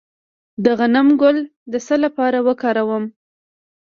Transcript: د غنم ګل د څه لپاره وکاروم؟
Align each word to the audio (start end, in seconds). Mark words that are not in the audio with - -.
د 0.63 0.65
غنم 0.79 1.07
ګل 1.21 1.37
د 1.71 1.73
څه 1.85 1.95
لپاره 2.03 2.37
وکاروم؟ 2.47 3.03